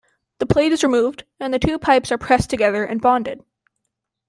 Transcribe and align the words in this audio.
The 0.39 0.47
plate 0.47 0.71
is 0.71 0.81
removed 0.83 1.25
and 1.39 1.53
the 1.53 1.59
two 1.59 1.77
pipes 1.77 2.11
are 2.11 2.17
pressed 2.17 2.49
together 2.49 2.83
and 2.83 2.99
bonded. 2.99 3.43